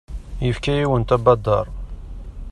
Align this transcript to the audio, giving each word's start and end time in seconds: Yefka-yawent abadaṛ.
Yefka-yawent 0.45 1.15
abadaṛ. 1.15 1.65